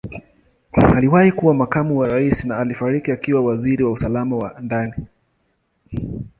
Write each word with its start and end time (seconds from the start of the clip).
Aliwahi 0.95 1.31
kuwa 1.31 1.53
Makamu 1.53 1.97
wa 1.99 2.07
Rais 2.07 2.45
na 2.45 2.57
alifariki 2.57 3.11
akiwa 3.11 3.41
Waziri 3.41 3.83
wa 3.83 3.91
Usalama 3.91 4.35
wa 4.37 4.59
Ndani. 4.61 4.93